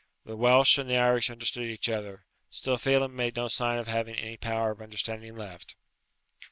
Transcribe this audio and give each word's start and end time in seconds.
The 0.25 0.35
Welsh 0.35 0.79
and 0.79 0.89
the 0.89 0.97
Irish 0.97 1.29
understand 1.29 1.67
each 1.69 1.87
other, 1.87 2.25
still 2.49 2.77
Phelem 2.79 3.13
made 3.15 3.35
no 3.35 3.47
sign 3.47 3.77
of 3.77 3.85
having 3.85 4.15
any 4.15 4.35
power 4.35 4.71
of 4.71 4.81
understanding 4.81 5.35
left. 5.35 5.75